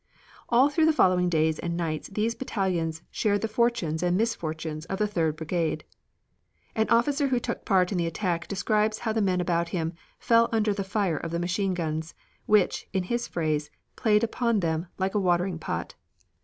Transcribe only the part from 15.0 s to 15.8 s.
a watering